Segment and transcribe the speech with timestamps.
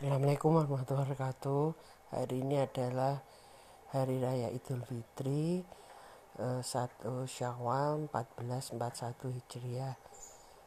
[0.00, 1.64] Assalamualaikum warahmatullahi wabarakatuh.
[2.16, 3.20] Hari ini adalah
[3.92, 5.60] Hari Raya Idul Fitri
[6.40, 8.80] 1 eh, Syawal 1441
[9.28, 10.00] Hijriah.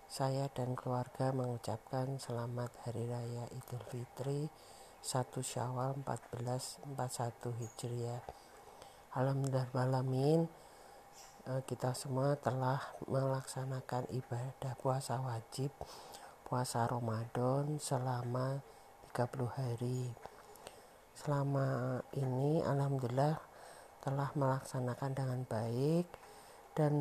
[0.06, 4.54] Saya dan keluarga mengucapkan selamat Hari Raya Idul Fitri
[5.02, 5.02] 1
[5.42, 6.94] Syawal 1441
[7.58, 8.22] Hijriah.
[9.18, 9.66] Alhamdulillah
[11.50, 15.74] eh, kita semua telah melaksanakan ibadah puasa wajib
[16.46, 18.62] puasa Ramadan selama
[19.14, 20.10] 30 hari.
[21.14, 23.38] Selama ini alhamdulillah
[24.02, 26.10] telah melaksanakan dengan baik
[26.74, 26.94] dan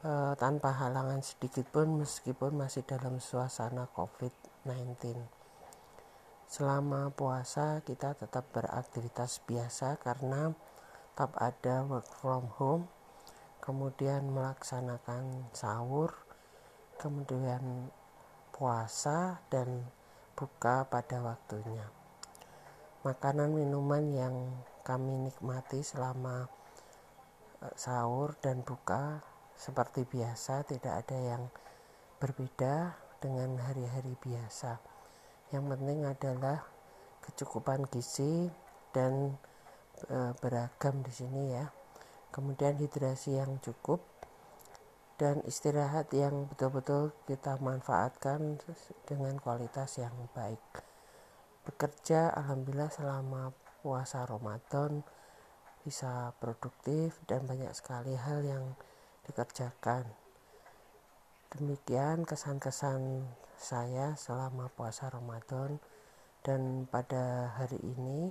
[0.00, 5.20] e, tanpa halangan sedikit pun meskipun masih dalam suasana COVID-19.
[6.48, 10.56] Selama puasa kita tetap beraktivitas biasa karena
[11.12, 12.84] tetap ada work from home,
[13.60, 16.16] kemudian melaksanakan sahur,
[16.96, 17.92] kemudian
[18.56, 19.84] puasa dan
[20.36, 21.88] buka pada waktunya.
[23.02, 24.36] Makanan minuman yang
[24.84, 26.46] kami nikmati selama
[27.64, 29.24] eh, sahur dan buka
[29.56, 31.42] seperti biasa tidak ada yang
[32.20, 34.76] berbeda dengan hari-hari biasa.
[35.50, 36.58] Yang penting adalah
[37.24, 38.52] kecukupan gizi
[38.92, 39.34] dan
[40.08, 41.66] e, beragam di sini ya.
[42.30, 44.04] Kemudian hidrasi yang cukup
[45.16, 48.60] dan istirahat yang betul-betul kita manfaatkan
[49.08, 50.60] dengan kualitas yang baik.
[51.64, 55.00] Bekerja alhamdulillah selama puasa Ramadan
[55.82, 58.76] bisa produktif dan banyak sekali hal yang
[59.24, 60.04] dikerjakan.
[61.56, 63.24] Demikian kesan-kesan
[63.56, 65.80] saya selama puasa Ramadan
[66.44, 68.30] dan pada hari ini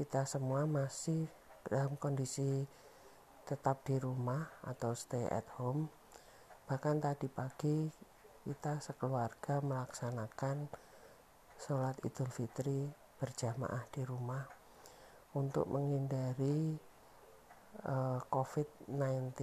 [0.00, 1.28] kita semua masih
[1.68, 2.64] dalam kondisi
[3.50, 5.90] tetap di rumah atau stay at home.
[6.70, 7.90] Bahkan tadi pagi
[8.46, 10.70] kita sekeluarga melaksanakan
[11.58, 12.86] sholat Idul Fitri
[13.18, 14.46] berjamaah di rumah
[15.34, 16.78] untuk menghindari
[17.90, 19.34] uh, eh, COVID-19.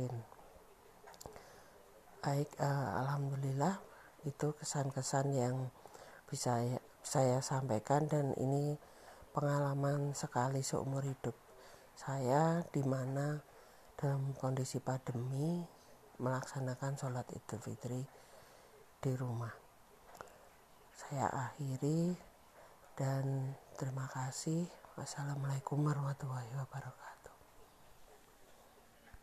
[2.24, 3.76] Baik, uh, alhamdulillah
[4.24, 5.68] itu kesan-kesan yang
[6.32, 6.64] bisa
[7.04, 8.80] saya sampaikan dan ini
[9.36, 11.36] pengalaman sekali seumur hidup
[11.96, 13.40] saya di mana
[13.98, 15.66] dalam kondisi pandemi
[16.22, 18.06] melaksanakan sholat idul fitri
[19.02, 19.54] di rumah.
[20.94, 22.14] Saya akhiri
[22.94, 24.70] dan terima kasih.
[24.98, 27.17] Wassalamualaikum warahmatullahi wabarakatuh.